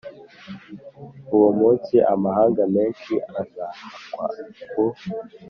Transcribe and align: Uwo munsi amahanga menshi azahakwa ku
Uwo 1.35 1.49
munsi 1.59 1.95
amahanga 2.13 2.61
menshi 2.75 3.13
azahakwa 3.39 4.25
ku 4.71 4.83